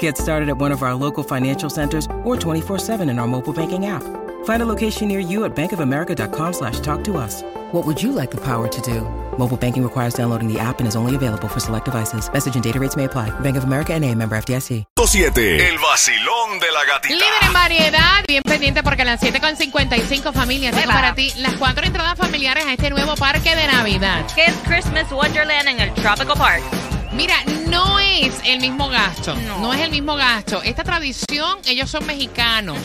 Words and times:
Get 0.00 0.18
started 0.18 0.48
at 0.48 0.58
one 0.58 0.72
of 0.72 0.82
our 0.82 0.94
local 0.94 1.22
financial 1.22 1.70
centers 1.70 2.06
or 2.24 2.36
24-7 2.36 3.08
in 3.08 3.18
our 3.20 3.28
mobile 3.28 3.52
banking 3.52 3.86
app. 3.86 4.02
Find 4.44 4.62
a 4.62 4.66
location 4.66 5.06
near 5.08 5.20
you 5.20 5.44
at 5.44 5.54
bankofamerica.com 5.54 6.52
slash 6.52 6.80
talk 6.80 7.04
to 7.04 7.16
us. 7.16 7.42
What 7.72 7.84
would 7.86 8.02
you 8.02 8.10
like 8.12 8.30
the 8.30 8.40
power 8.40 8.66
to 8.68 8.80
do? 8.80 9.02
Mobile 9.38 9.56
banking 9.56 9.82
requires 9.82 10.14
downloading 10.14 10.52
the 10.52 10.58
app 10.58 10.78
and 10.80 10.88
is 10.88 10.96
only 10.96 11.14
available 11.14 11.48
for 11.48 11.60
select 11.60 11.84
devices. 11.84 12.30
Message 12.32 12.54
and 12.54 12.64
data 12.64 12.78
rates 12.80 12.96
may 12.96 13.04
apply. 13.04 13.30
Bank 13.40 13.56
of 13.56 13.64
America 13.64 13.92
and 13.92 14.04
a 14.04 14.14
member 14.14 14.36
FDIC. 14.36 14.84
7. 15.06 15.68
El 15.68 15.78
vacilón 15.78 16.58
de 16.60 16.72
la 16.72 16.84
gatita. 16.84 17.14
Líder 17.14 17.42
en 17.42 17.52
variedad, 17.52 18.24
bien 18.26 18.42
pendiente 18.42 18.82
porque 18.82 19.02
a 19.02 19.04
las 19.04 19.22
7.55 19.22 20.32
familias 20.32 20.74
tengo 20.74 20.92
para 20.92 21.14
ti 21.14 21.32
las 21.38 21.54
cuatro 21.54 21.84
entradas 21.86 22.16
familiares 22.18 22.64
a 22.66 22.72
este 22.72 22.90
nuevo 22.90 23.14
parque 23.16 23.54
de 23.54 23.66
Navidad. 23.66 24.26
que 24.34 24.44
es 24.46 24.54
Christmas 24.66 25.10
Wonderland 25.12 25.68
en 25.68 25.80
el 25.80 25.94
Tropical 25.94 26.36
Park. 26.36 26.62
Mira, 27.12 27.34
no 27.68 27.98
es 27.98 28.34
el 28.44 28.60
mismo 28.60 28.88
gasto. 28.88 29.34
No, 29.36 29.58
No. 29.60 29.74
es 29.74 29.80
el 29.80 29.90
mismo 29.90 30.16
gasto. 30.16 30.62
Esta 30.62 30.84
tradición, 30.84 31.58
ellos 31.66 31.90
son 31.90 32.04
mexicanos. 32.06 32.78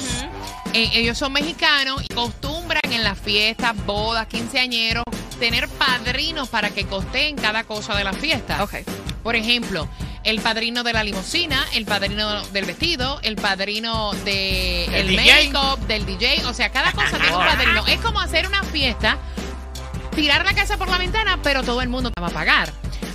Eh, 0.74 0.90
ellos 0.94 1.18
son 1.18 1.34
mexicanos 1.34 2.02
y 2.08 2.14
acostumbran 2.14 2.82
en 2.92 3.04
las 3.04 3.20
fiestas, 3.20 3.76
bodas, 3.86 4.28
quinceañeros, 4.28 5.04
tener 5.40 5.68
padrinos 5.68 6.48
para 6.50 6.70
que 6.70 6.86
costeen 6.86 7.36
cada 7.36 7.64
cosa 7.66 7.96
de 7.96 8.04
la 8.06 8.14
fiesta. 8.14 8.64
Ok. 8.64 8.76
Por 9.22 9.36
ejemplo, 9.36 9.88
el 10.24 10.40
padrino 10.40 10.84
de 10.84 10.94
la 10.94 11.04
limusina, 11.04 11.66
el 11.74 11.86
padrino 11.86 12.42
del 12.48 12.66
vestido, 12.66 13.20
el 13.24 13.36
padrino 13.36 14.14
de 14.24 14.86
El 14.86 15.16
make-up, 15.16 15.80
del 15.88 16.06
DJ. 16.06 16.46
O 16.46 16.54
sea, 16.54 16.70
cada 16.72 16.92
cosa 16.94 17.18
tiene 17.18 17.36
un 17.36 17.44
padrino. 17.46 17.86
Es 17.88 18.00
como 18.00 18.22
hacer 18.22 18.48
una 18.48 18.64
fiesta 18.64 19.18
tirar 20.16 20.46
la 20.46 20.54
casa 20.54 20.78
por 20.78 20.88
la 20.90 20.98
ventana, 20.98 21.40
pero 21.44 21.64
todo 21.64 21.82
el 21.82 21.90
mundo 21.90 22.12
te 22.12 22.22
va 22.22 22.28
a 22.28 22.32
pagar. 22.32 22.72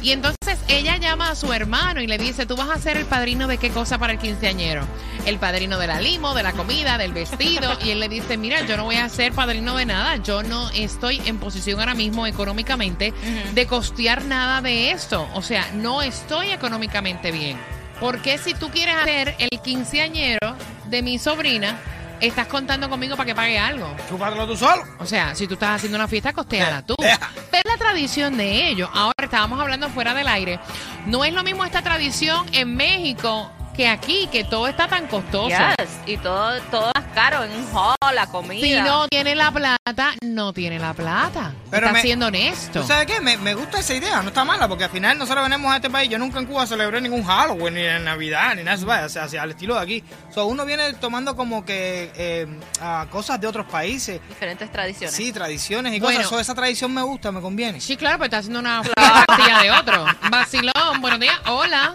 Y 0.06 0.12
entonces 0.12 0.60
ella 0.68 0.98
llama 0.98 1.30
a 1.30 1.34
su 1.34 1.52
hermano 1.52 2.00
y 2.00 2.06
le 2.06 2.16
dice, 2.16 2.46
tú 2.46 2.54
vas 2.54 2.70
a 2.70 2.78
ser 2.78 2.96
el 2.96 3.06
padrino 3.06 3.48
de 3.48 3.58
qué 3.58 3.70
cosa 3.70 3.98
para 3.98 4.12
el 4.12 4.20
quinceañero. 4.20 4.86
El 5.24 5.40
padrino 5.40 5.78
de 5.80 5.88
la 5.88 6.00
limo, 6.00 6.32
de 6.32 6.44
la 6.44 6.52
comida, 6.52 6.96
del 6.96 7.12
vestido. 7.12 7.76
Y 7.82 7.90
él 7.90 7.98
le 7.98 8.08
dice, 8.08 8.36
mira, 8.36 8.60
yo 8.60 8.76
no 8.76 8.84
voy 8.84 8.94
a 8.94 9.08
ser 9.08 9.32
padrino 9.32 9.76
de 9.76 9.84
nada. 9.84 10.14
Yo 10.18 10.44
no 10.44 10.70
estoy 10.70 11.20
en 11.26 11.38
posición 11.38 11.80
ahora 11.80 11.96
mismo 11.96 12.24
económicamente 12.24 13.12
de 13.52 13.66
costear 13.66 14.24
nada 14.26 14.60
de 14.60 14.92
esto. 14.92 15.28
O 15.34 15.42
sea, 15.42 15.72
no 15.74 16.02
estoy 16.02 16.50
económicamente 16.50 17.32
bien. 17.32 17.58
Porque 17.98 18.38
si 18.38 18.54
tú 18.54 18.70
quieres 18.70 18.94
ser 19.02 19.34
el 19.40 19.60
quinceañero 19.60 20.54
de 20.84 21.02
mi 21.02 21.18
sobrina, 21.18 21.80
estás 22.20 22.46
contando 22.46 22.88
conmigo 22.88 23.16
para 23.16 23.26
que 23.26 23.34
pague 23.34 23.58
algo. 23.58 23.92
Chúpatelo 24.08 24.46
tú 24.46 24.56
solo. 24.56 24.84
O 25.00 25.06
sea, 25.06 25.34
si 25.34 25.48
tú 25.48 25.54
estás 25.54 25.70
haciendo 25.70 25.98
una 25.98 26.06
fiesta, 26.06 26.32
costéala 26.32 26.82
tú. 26.82 26.94
Deja. 26.96 27.28
Pero 27.50 27.68
la 27.68 27.76
tradición 27.76 28.36
de 28.36 28.68
ellos, 28.68 28.88
ahora 28.94 29.15
estábamos 29.36 29.60
hablando 29.60 29.90
fuera 29.90 30.14
del 30.14 30.28
aire, 30.28 30.58
no 31.04 31.22
es 31.22 31.34
lo 31.34 31.42
mismo 31.42 31.62
esta 31.62 31.82
tradición 31.82 32.46
en 32.52 32.74
México 32.74 33.50
que 33.76 33.86
aquí, 33.88 34.26
que 34.32 34.44
todo 34.44 34.68
está 34.68 34.88
tan 34.88 35.06
costoso. 35.06 35.48
Yes. 35.48 35.88
Y 36.06 36.16
todo, 36.16 36.60
todo 36.70 36.90
más 36.94 37.04
caro 37.14 37.44
en 37.44 37.50
un 37.52 37.66
hall, 37.76 37.94
la 38.14 38.26
comida. 38.26 38.60
Si 38.66 38.72
no 38.74 39.06
tiene 39.08 39.34
la 39.34 39.50
plata, 39.50 40.14
no 40.22 40.52
tiene 40.52 40.78
la 40.78 40.94
plata. 40.94 41.52
Pero 41.70 41.86
está 41.86 41.92
me- 41.92 42.02
siendo 42.02 42.26
honesto. 42.26 42.80
¿Tú 42.80 42.86
sabes 42.86 43.06
qué? 43.06 43.20
Me, 43.20 43.36
me 43.36 43.54
gusta 43.54 43.80
esa 43.80 43.94
idea, 43.94 44.22
no 44.22 44.28
está 44.28 44.44
mala, 44.44 44.66
porque 44.66 44.84
al 44.84 44.90
final 44.90 45.18
nosotros 45.18 45.46
venimos 45.48 45.70
a 45.72 45.76
este 45.76 45.90
país. 45.90 46.08
Yo 46.08 46.18
nunca 46.18 46.38
en 46.38 46.46
Cuba 46.46 46.66
celebré 46.66 47.00
ningún 47.00 47.22
Halloween, 47.24 47.74
ni 47.74 47.82
en 47.82 48.04
Navidad, 48.04 48.54
ni 48.54 48.62
nada, 48.62 48.76
¿sabes? 48.78 49.04
o 49.04 49.08
sea, 49.10 49.24
hacia 49.24 49.42
el 49.42 49.50
estilo 49.50 49.74
de 49.74 49.80
aquí. 49.80 50.04
So, 50.32 50.46
uno 50.46 50.64
viene 50.64 50.94
tomando 50.94 51.36
como 51.36 51.64
que 51.64 52.10
eh, 52.16 52.46
ah, 52.80 53.06
cosas 53.10 53.40
de 53.40 53.46
otros 53.46 53.66
países, 53.66 54.20
Diferentes 54.28 54.70
tradiciones. 54.72 55.14
sí, 55.14 55.32
tradiciones 55.32 55.92
y 55.94 56.00
Bueno. 56.00 56.18
cosas. 56.18 56.30
So, 56.30 56.40
esa 56.40 56.54
tradición 56.54 56.94
me 56.94 57.02
gusta, 57.02 57.30
me 57.30 57.40
conviene. 57.42 57.80
Sí, 57.80 57.96
claro, 57.96 58.16
pero 58.18 58.24
está 58.26 58.38
haciendo 58.38 58.60
una 58.60 58.82
fiesta 58.82 59.62
de 59.62 59.70
otro. 59.70 60.06
Vacilón, 60.30 61.00
buenos 61.00 61.20
días, 61.20 61.36
hola. 61.46 61.94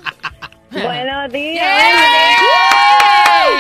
Buenos 0.84 1.32
días. 1.32 1.68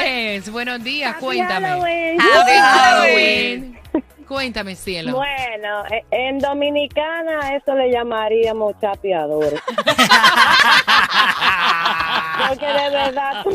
Yes, 0.03 0.49
Buenos 0.51 0.83
días, 0.83 1.11
Happy 1.15 1.25
cuéntame. 1.25 1.67
Halloween. 1.67 2.21
Happy 2.21 2.51
Halloween. 2.51 3.79
Cuéntame, 4.27 4.75
cielo. 4.75 5.15
Bueno, 5.17 5.83
e- 5.91 6.05
en 6.11 6.39
Dominicana 6.39 7.53
eso 7.55 7.75
le 7.75 7.91
llamaríamos 7.91 8.75
chapeador. 8.79 9.61
Porque 12.47 12.65
de 12.65 12.89
verdad, 12.89 13.43
tú, 13.43 13.51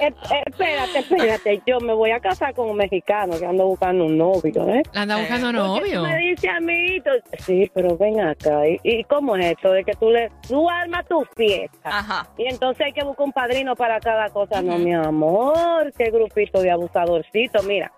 espérate, 0.00 0.98
espérate, 0.98 1.62
yo 1.66 1.80
me 1.80 1.94
voy 1.94 2.10
a 2.10 2.20
casar 2.20 2.54
con 2.54 2.70
un 2.70 2.76
mexicano 2.76 3.38
que 3.38 3.46
ando 3.46 3.66
buscando 3.66 4.04
un 4.06 4.16
novio, 4.18 4.68
¿eh? 4.68 4.82
Anda 4.94 5.16
buscando 5.18 5.46
Porque 5.52 5.80
novio. 5.90 6.02
me 6.02 6.16
dice 6.18 6.48
a 6.48 6.60
mí, 6.60 7.00
tú- 7.00 7.36
sí, 7.44 7.70
pero 7.74 7.96
ven 7.96 8.20
acá, 8.20 8.66
¿y, 8.68 8.78
y 8.82 9.04
cómo 9.04 9.36
es 9.36 9.46
esto? 9.52 9.72
De 9.72 9.84
que 9.84 9.92
tú 9.94 10.10
le, 10.10 10.30
tú 10.48 10.68
armas 10.68 11.06
tu 11.06 11.24
fiesta. 11.36 11.78
Ajá. 11.98 12.28
Y 12.38 12.46
entonces 12.46 12.86
hay 12.86 12.92
que 12.92 13.04
buscar 13.04 13.26
un 13.26 13.32
padrino 13.32 13.74
para 13.76 14.00
cada 14.00 14.28
cosa. 14.30 14.62
No, 14.62 14.78
mi 14.78 14.92
amor, 14.94 15.92
qué 15.96 16.10
grupito 16.10 16.60
de 16.60 16.70
abusadorcitos. 16.70 17.64
Mira, 17.64 17.92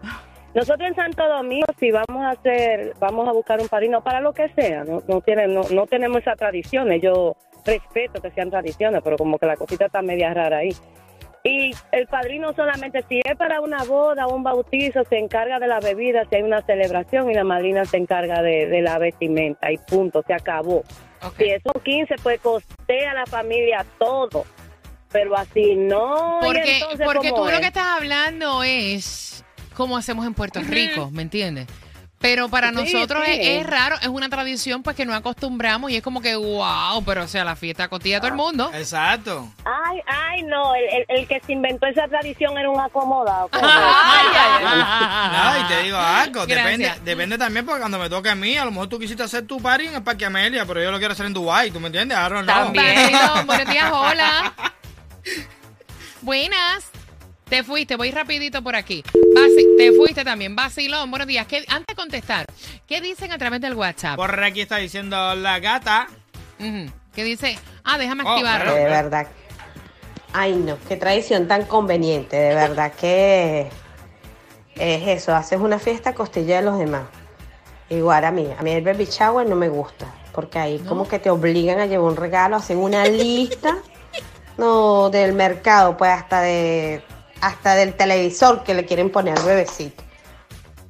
nosotros 0.55 0.89
en 0.89 0.95
Santo 0.95 1.27
Domingo, 1.29 1.67
si 1.79 1.91
vamos 1.91 2.25
a 2.25 2.31
hacer, 2.31 2.95
vamos 2.99 3.29
a 3.29 3.33
buscar 3.33 3.61
un 3.61 3.69
padrino 3.69 4.03
para 4.03 4.21
lo 4.21 4.33
que 4.33 4.49
sea, 4.51 4.85
no, 4.85 5.03
no, 5.07 5.21
tienen, 5.21 5.55
no, 5.55 5.63
no 5.71 5.87
tenemos 5.87 6.19
esas 6.19 6.37
tradiciones. 6.39 7.03
Yo 7.03 7.37
respeto 7.65 8.23
que 8.23 8.31
sean 8.31 8.49
tradiciones, 8.51 9.03
pero 9.03 9.17
como 9.17 9.39
que 9.39 9.47
la 9.47 9.57
cosita 9.57 9.87
está 9.87 10.01
media 10.01 10.33
rara 10.33 10.59
ahí. 10.59 10.71
Y 11.47 11.73
el 11.93 12.09
padrino 12.09 12.53
solamente, 12.55 13.05
si 13.09 13.21
es 13.25 13.37
para 13.37 13.61
una 13.61 13.85
boda 13.85 14.27
o 14.27 14.35
un 14.35 14.43
bautizo, 14.43 15.05
se 15.09 15.17
encarga 15.17 15.61
de 15.61 15.69
la 15.69 15.79
bebida, 15.79 16.25
si 16.29 16.35
hay 16.35 16.43
una 16.43 16.61
celebración, 16.63 17.31
y 17.31 17.35
la 17.35 17.45
madrina 17.45 17.85
se 17.85 17.99
encarga 17.99 18.43
de, 18.43 18.67
de 18.67 18.83
la 18.83 18.99
vestimenta, 18.99 19.71
y 19.71 19.79
punto, 19.79 20.25
se 20.27 20.35
acabó. 20.35 20.83
Ok. 21.23 21.35
Si 21.39 21.45
es 21.45 21.63
un 21.73 21.81
15, 21.81 22.17
pues 22.21 22.41
costea 22.41 23.13
a 23.13 23.15
la 23.15 23.27
familia 23.27 23.87
todo. 23.97 24.45
Pero 25.13 25.37
así 25.37 25.77
no. 25.77 26.41
¿y 26.43 26.45
Porque, 26.45 26.79
entonces 26.79 27.07
porque 27.07 27.31
tú 27.31 27.45
lo 27.45 27.61
que 27.61 27.67
estás 27.67 27.87
hablando 27.97 28.65
es 28.65 29.45
cómo 29.77 29.97
hacemos 29.97 30.27
en 30.27 30.35
Puerto 30.35 30.61
Rico, 30.61 31.11
¿me 31.13 31.23
entiendes? 31.23 31.69
Pero 32.19 32.49
para 32.49 32.71
Sí, 32.71 32.75
nosotros 32.75 33.23
sí. 33.27 33.33
Es, 33.33 33.61
es 33.61 33.67
raro, 33.67 33.97
es 34.01 34.09
una 34.09 34.29
tradición 34.31 34.83
pues 34.83 34.97
que 34.97 35.05
no 35.05 35.15
acostumbramos 35.15 35.91
y 35.91 35.97
es 35.97 36.03
como 36.03 36.23
que 36.23 36.35
wow, 36.35 37.05
pero 37.05 37.25
o 37.25 37.29
sea, 37.29 37.45
la 37.45 37.57
fiesta 37.57 37.89
costilla 37.89 38.17
a 38.17 38.21
todo 38.21 38.31
el 38.31 38.37
mundo. 38.37 38.71
Exacto. 38.75 39.49
Ay, 39.65 40.01
ay, 40.07 40.43
no. 40.45 40.75
El, 40.75 40.85
el- 40.85 41.05
el 41.09 41.29
que 41.29 41.41
se 41.45 41.53
inventó 41.53 41.87
esa 41.87 42.09
tradición 42.09 42.57
era 42.57 42.71
un 42.71 42.81
acomodado. 42.81 43.51
Ay, 43.53 43.61
ay, 43.63 44.65
ay. 44.65 45.61
No, 45.61 45.61
y 45.65 45.69
te 45.69 45.83
digo 45.85 45.99
algo, 45.99 46.47
depende, 46.47 46.93
depende 47.05 47.37
también 47.39 47.67
porque 47.67 47.81
cuando 47.81 47.99
me 47.99 48.09
toque 48.09 48.31
a 48.31 48.35
mí, 48.35 48.57
a 48.57 48.65
lo 48.65 48.71
mejor 48.71 48.89
tú 48.89 48.99
quisiste 48.99 49.23
hacer 49.23 49.47
tu 49.47 49.61
party 49.61 49.87
en 49.89 49.95
el 49.97 50.03
Parque 50.03 50.25
Amelia, 50.25 50.65
pero 50.65 50.83
yo 50.83 50.91
lo 50.91 50.99
quiero 50.99 51.13
hacer 51.13 51.27
en 51.27 51.35
Dubai, 51.35 51.71
¿tú 51.71 51.81
me 51.81 51.89
entiendes? 51.89 52.17
Don't 52.19 52.33
know. 52.45 52.47
También. 52.47 53.11
Buenos 53.47 53.67
días, 53.69 53.91
hola. 53.93 54.53
Buenas. 56.23 56.91
Te 57.49 57.63
fuiste, 57.63 57.95
voy 57.97 58.11
rapidito 58.11 58.61
por 58.61 58.75
aquí. 58.75 59.05
Te 59.79 59.93
fuiste 59.93 60.25
también. 60.25 60.57
Vacilón, 60.57 61.09
buenos 61.11 61.29
días. 61.29 61.47
¿Qué- 61.47 61.65
antes 61.69 61.87
de 61.87 61.95
contestar, 61.95 62.45
¿qué 62.89 63.01
dicen 63.01 63.31
a 63.31 63.39
través 63.39 63.61
del 63.61 63.75
WhatsApp? 63.75 64.17
Por 64.17 64.43
aquí 64.43 64.63
está 64.63 64.79
diciendo 64.79 65.35
la 65.37 65.61
gata. 65.61 66.09
¿Qué 66.59 67.23
dice? 67.23 67.57
Ah, 67.85 67.99
déjame 67.99 68.25
Oh, 68.25 68.31
activarlo. 68.31 68.75
De 68.75 68.85
verdad. 68.85 69.29
Ay, 70.33 70.55
no, 70.57 70.77
qué 70.89 70.97
tradición 70.97 71.47
tan 71.47 71.67
conveniente. 71.67 72.37
De 72.37 72.55
verdad 72.55 72.93
que 72.95 73.69
es 74.75 75.07
eso. 75.07 75.35
Haces 75.35 75.61
una 75.61 75.79
fiesta 75.79 76.11
a 76.11 76.15
costilla 76.15 76.57
de 76.57 76.63
los 76.63 76.79
demás. 76.81 77.05
Igual 77.91 78.25
a 78.25 78.33
mí. 78.33 78.49
A 78.59 78.63
mí 78.63 78.73
el 78.73 78.83
baby 78.83 79.05
shower 79.05 79.47
no 79.49 79.55
me 79.55 79.69
gusta. 79.69 80.07
Porque 80.33 80.59
ahí 80.59 80.81
como 80.81 81.07
que 81.07 81.21
te 81.21 81.31
obligan 81.31 81.79
a 81.79 81.87
llevar 81.87 82.11
un 82.11 82.17
regalo, 82.17 82.57
hacen 82.57 82.79
una 82.79 83.05
lista. 83.07 83.77
No, 84.59 85.11
del 85.11 85.35
mercado, 85.35 85.99
pues 85.99 86.11
hasta 86.13 86.41
de 86.41 87.03
hasta 87.41 87.75
del 87.75 87.95
televisor 87.95 88.65
que 88.65 88.75
le 88.75 88.85
quieren 88.85 89.11
poner 89.11 89.39
al 89.39 89.45
bebecito. 89.45 90.03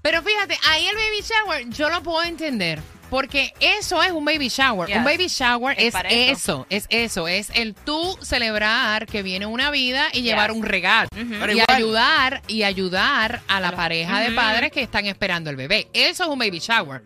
Pero 0.03 0.23
fíjate, 0.23 0.57
ahí 0.69 0.87
el 0.87 0.95
baby 0.95 1.21
shower 1.23 1.69
yo 1.71 1.91
lo 1.91 2.03
puedo 2.03 2.23
entender. 2.23 2.81
Porque 3.11 3.53
eso 3.61 4.03
es 4.03 4.11
un 4.11 4.25
baby 4.25 4.49
shower. 4.49 4.89
Yes. 4.89 4.97
Un 4.99 5.05
baby 5.05 5.29
shower 5.29 5.77
Es 5.79 5.95
es, 5.95 6.39
eso. 6.41 6.67
es 6.71 6.87
eso, 6.91 7.29
es 7.29 7.51
el 7.55 7.73
tú 7.75 8.19
celebrar 8.21 9.07
que 9.07 9.23
viene 9.23 9.47
una 9.47 9.71
vida 9.71 10.09
y 10.13 10.23
llevar 10.23 10.51
un 10.51 10.65
regalo. 10.65 11.09
Y 11.15 11.21
igual- 11.21 11.65
ayudar, 11.69 12.43
y 12.49 12.65
ayudar 12.65 13.43
a 13.47 13.61
la 13.61 13.71
pareja 13.77 14.19
de 14.21 14.33
padres 14.33 14.73
que 14.73 14.83
están 14.83 15.07
esperando 15.07 15.51
el 15.51 15.57
bebé. 15.57 15.87
Eso 15.93 16.25
es 16.25 16.29
un 16.31 16.39
baby 16.41 16.59
shower. 16.59 17.05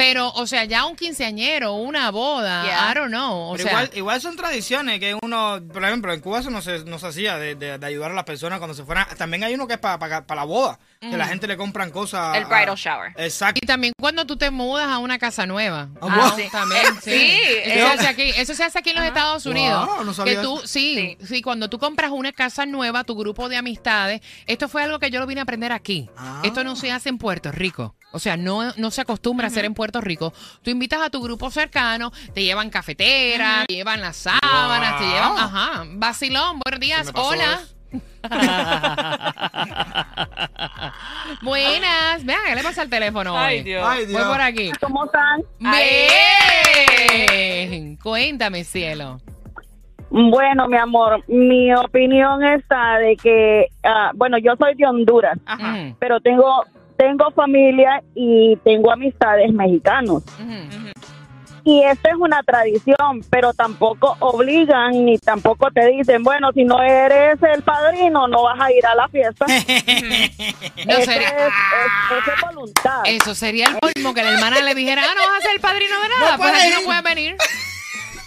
Pero, 0.00 0.30
o 0.32 0.46
sea, 0.46 0.64
ya 0.64 0.86
un 0.86 0.96
quinceañero, 0.96 1.74
una 1.74 2.10
boda, 2.10 2.64
Yeah. 2.64 2.90
I 2.90 2.94
don't 2.94 3.08
know. 3.10 3.50
O 3.50 3.52
Pero 3.52 3.64
sea, 3.64 3.72
igual, 3.72 3.90
igual 3.94 4.20
son 4.20 4.36
tradiciones 4.36 4.98
que 4.98 5.14
uno, 5.22 5.60
por 5.72 5.84
ejemplo, 5.84 6.12
en 6.12 6.20
Cuba 6.20 6.40
eso 6.40 6.50
no 6.50 6.62
se, 6.62 6.84
no 6.84 6.98
se 6.98 7.06
hacía 7.08 7.36
de, 7.38 7.54
de- 7.54 7.78
de 7.78 7.86
ayudar 7.86 8.10
a 8.10 8.14
las 8.14 8.24
personas 8.24 8.58
cuando 8.58 8.74
se 8.74 8.84
fueran. 8.84 9.06
También 9.18 9.44
hay 9.44 9.54
uno 9.54 9.66
que 9.66 9.74
es 9.74 9.78
para 9.80 10.24
la 10.34 10.44
boda, 10.44 10.78
que 11.00 11.16
la 11.16 11.26
gente 11.26 11.46
le 11.46 11.56
compran 11.56 11.90
cosas. 11.90 12.36
El 12.36 12.44
a- 12.44 12.48
bridal 12.48 12.76
shower. 12.76 13.12
Exacto. 13.16 13.60
y 13.62 13.66
también 13.66 13.92
cuando 14.00 14.24
tú 14.26 14.36
te 14.36 14.50
mudas 14.50 14.88
a 14.88 14.98
una 14.98 15.18
casa 15.18 15.44
nueva. 15.46 15.88
Ah, 16.00 16.16
wow. 16.28 16.36
sí. 16.36 16.44
También, 16.50 16.86
sí. 17.02 17.10
Sí, 17.10 17.40
Eso, 17.64 17.68
eh, 17.68 17.74
se 17.74 17.82
hace 17.98 18.08
aquí, 18.08 18.22
eso 18.36 18.54
se 18.54 18.64
hace 18.64 18.78
aquí 18.78 18.90
en 18.90 18.96
los 18.96 19.04
Estados 19.04 19.44
Unidos. 19.46 19.86
Wow, 19.86 20.04
no 20.04 20.14
sabía 20.14 20.36
que 20.36 20.40
tú, 20.42 20.60
sí, 20.64 21.16
sí, 21.24 21.42
cuando 21.42 21.68
tú 21.68 21.78
compras 21.78 22.10
una 22.10 22.32
casa 22.32 22.64
nueva, 22.66 23.04
tu 23.04 23.14
grupo 23.16 23.48
de 23.48 23.56
amistades, 23.56 24.20
esto 24.46 24.68
fue 24.68 24.82
algo 24.82 24.98
que 24.98 25.10
yo 25.10 25.20
lo 25.20 25.26
vine 25.26 25.40
a 25.40 25.42
aprender 25.42 25.72
aquí. 25.72 26.08
Ah. 26.16 26.40
Esto 26.44 26.64
no 26.64 26.74
se 26.76 26.90
hace 26.90 27.08
en 27.10 27.18
Puerto 27.18 27.52
Rico. 27.52 27.94
O 28.12 28.18
sea, 28.18 28.36
no, 28.36 28.72
no 28.76 28.90
se 28.90 29.00
acostumbra 29.00 29.46
a 29.46 29.48
hacer 29.48 29.64
en 29.64 29.74
Puerto 29.74 30.00
Rico. 30.00 30.32
Tú 30.62 30.70
invitas 30.70 31.00
a 31.00 31.10
tu 31.10 31.22
grupo 31.22 31.50
cercano, 31.50 32.12
te 32.34 32.42
llevan 32.42 32.70
cafetera, 32.70 33.64
te 33.66 33.74
llevan 33.74 34.00
las 34.00 34.16
sábanas, 34.16 34.98
te 34.98 35.06
llevan, 35.06 35.38
ajá, 35.38 35.84
vacilón, 35.92 36.60
buenos 36.64 36.80
días, 36.80 37.10
hola. 37.14 37.60
Buenas, 41.42 42.24
vean, 42.24 42.40
¿qué 42.46 42.54
le 42.54 42.62
pasa 42.62 42.82
al 42.82 42.90
teléfono 42.90 43.34
hoy? 43.34 43.40
Ay, 43.40 43.62
Dios. 43.62 43.84
Ay, 43.86 44.06
Dios. 44.06 44.20
Voy 44.20 44.32
por 44.32 44.40
aquí. 44.40 44.70
¿Cómo 44.80 45.04
están? 45.04 45.42
Bien. 47.28 47.96
Cuéntame, 47.96 48.64
cielo. 48.64 49.20
Bueno, 50.10 50.66
mi 50.68 50.76
amor, 50.76 51.22
mi 51.28 51.72
opinión 51.72 52.44
está 52.44 52.98
de 52.98 53.16
que, 53.16 53.66
ah, 53.84 54.10
bueno, 54.14 54.38
yo 54.38 54.54
soy 54.58 54.74
de 54.74 54.86
Honduras, 54.86 55.38
Ajá. 55.46 55.94
Pero 56.00 56.20
tengo 56.20 56.64
tengo 57.00 57.30
familia 57.30 58.02
y 58.14 58.56
tengo 58.62 58.92
amistades 58.92 59.50
mexicanos. 59.54 60.22
Y 61.64 61.82
esta 61.82 62.10
es 62.10 62.14
una 62.16 62.42
tradición, 62.42 63.22
pero 63.30 63.52
tampoco 63.54 64.16
obligan 64.20 65.04
ni 65.06 65.18
tampoco 65.18 65.70
te 65.70 65.86
dicen, 65.88 66.22
bueno, 66.22 66.52
si 66.52 66.64
no 66.64 66.82
eres 66.82 67.38
el 67.42 67.62
padrino, 67.62 68.28
no 68.28 68.42
vas 68.42 68.60
a 68.60 68.70
ir 68.72 68.84
a 68.86 68.94
la 68.94 69.08
fiesta. 69.08 69.46
No 70.86 70.94
Eso 70.96 71.10
sería- 71.12 71.28
es, 71.28 71.34
es- 71.36 72.18
eso 72.22 72.32
es 72.34 72.40
voluntad. 72.54 73.00
Eso 73.04 73.34
sería 73.34 73.66
el 73.66 73.78
colmo 73.78 74.14
que 74.14 74.22
la 74.22 74.30
hermana 74.32 74.60
le 74.60 74.74
dijera, 74.74 75.02
ah, 75.04 75.14
no 75.14 75.20
vas 75.26 75.38
a 75.38 75.42
ser 75.42 75.50
el 75.54 75.60
padrino 75.60 75.94
de 76.02 76.08
nada, 76.08 76.32
No 76.32 76.36
pues 76.38 76.52
no 76.78 76.84
puedes 76.84 77.02
venir. 77.02 77.36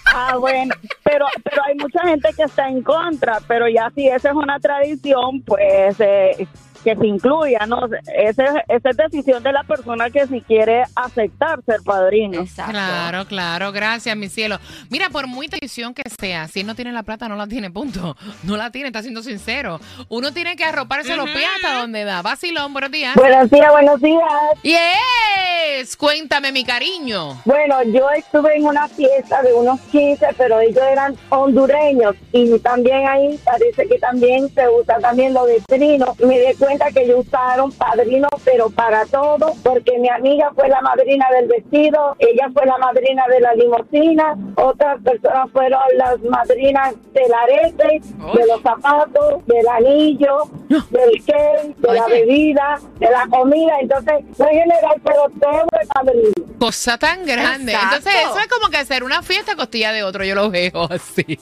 Ah, 0.05 0.35
bueno, 0.37 0.75
pero 1.03 1.25
pero 1.43 1.63
hay 1.65 1.75
mucha 1.75 2.01
gente 2.07 2.29
que 2.35 2.43
está 2.43 2.67
en 2.67 2.81
contra, 2.83 3.39
pero 3.47 3.67
ya 3.67 3.89
si 3.95 4.07
esa 4.07 4.29
es 4.29 4.35
una 4.35 4.59
tradición, 4.59 5.41
pues 5.41 5.95
eh, 5.99 6.47
que 6.83 6.95
se 6.95 7.07
incluya, 7.07 7.65
¿no? 7.67 7.87
Esa 8.15 8.43
es, 8.43 8.51
esa 8.67 8.89
es 8.89 8.97
decisión 8.97 9.41
de 9.43 9.51
la 9.51 9.63
persona 9.63 10.09
que 10.09 10.27
si 10.27 10.41
quiere 10.41 10.83
aceptar 10.95 11.61
ser 11.65 11.81
padrino. 11.83 12.41
Exacto. 12.41 12.71
Claro, 12.71 13.25
claro, 13.25 13.71
gracias, 13.71 14.15
mi 14.17 14.29
cielo. 14.29 14.59
Mira, 14.89 15.09
por 15.09 15.27
muy 15.27 15.47
tradición 15.47 15.93
que 15.93 16.03
sea, 16.09 16.47
si 16.47 16.61
él 16.61 16.67
no 16.67 16.75
tiene 16.75 16.91
la 16.91 17.03
plata, 17.03 17.27
no 17.27 17.35
la 17.35 17.47
tiene, 17.47 17.71
punto. 17.71 18.15
No 18.43 18.57
la 18.57 18.71
tiene, 18.71 18.87
está 18.87 19.01
siendo 19.01 19.23
sincero. 19.23 19.79
Uno 20.09 20.33
tiene 20.33 20.55
que 20.55 20.63
arroparse 20.63 21.15
los 21.15 21.29
pies 21.29 21.47
hasta 21.55 21.79
donde 21.79 22.03
da. 22.03 22.21
Vacilón, 22.21 22.73
buenos 22.73 22.91
días. 22.91 23.15
Buenos 23.15 23.49
días, 23.49 23.71
buenos 23.71 24.01
días. 24.01 24.23
Yes, 24.63 25.95
cuéntame, 25.95 26.51
mi 26.51 26.63
cariño. 26.63 27.41
Bueno, 27.45 27.81
yo 27.83 28.09
estuve 28.11 28.57
en 28.57 28.65
una 28.65 28.87
fiesta 28.87 29.41
de 29.41 29.53
unos 29.53 29.79
15, 29.91 30.27
pero 30.37 30.59
ellos 30.59 30.83
eran 30.91 31.15
hondureños 31.29 32.15
y 32.31 32.59
también 32.59 33.07
ahí 33.07 33.39
parece 33.43 33.87
que 33.87 33.97
también 33.99 34.49
se 34.53 34.67
usa 34.69 34.97
también 34.99 35.33
lo 35.33 35.45
de 35.45 35.61
trino. 35.61 36.15
Me 36.25 36.39
di 36.39 36.53
cuenta 36.55 36.72
que 36.93 37.03
ellos 37.03 37.25
usaron 37.25 37.71
padrino, 37.71 38.27
pero 38.43 38.69
para 38.69 39.05
todo, 39.05 39.53
porque 39.63 39.97
mi 39.99 40.09
amiga 40.09 40.51
fue 40.55 40.67
la 40.67 40.81
madrina 40.81 41.25
del 41.35 41.47
vestido, 41.47 42.15
ella 42.19 42.49
fue 42.53 42.65
la 42.65 42.77
madrina 42.77 43.23
de 43.27 43.39
la 43.39 43.53
limosina, 43.53 44.37
otras 44.55 45.01
personas 45.01 45.51
fueron 45.51 45.79
las 45.95 46.19
madrinas 46.21 46.95
del 47.13 47.33
arete, 47.33 48.01
de 48.01 48.47
los 48.47 48.61
zapatos, 48.61 49.45
del 49.45 49.67
anillo, 49.67 50.43
del 50.69 51.23
cake, 51.25 51.75
de 51.77 51.93
la 51.93 52.07
bebida, 52.07 52.79
de 52.99 53.09
la 53.09 53.27
comida. 53.29 53.73
Entonces, 53.79 54.25
no 54.37 54.47
en 54.47 54.59
general, 54.59 55.01
pero 55.03 55.23
todo 55.39 55.65
es 55.81 55.87
padrino. 55.87 56.57
Cosa 56.59 56.97
tan 56.97 57.25
grande. 57.25 57.73
Exacto. 57.73 57.95
Entonces, 57.97 58.21
eso 58.21 58.39
es 58.39 58.47
como 58.47 58.69
que 58.69 58.77
hacer 58.77 59.03
una 59.03 59.21
fiesta 59.21 59.53
a 59.53 59.55
costilla 59.55 59.91
de 59.91 60.03
otro. 60.03 60.23
Yo 60.23 60.35
lo 60.35 60.49
veo 60.49 60.87
así. 60.89 61.37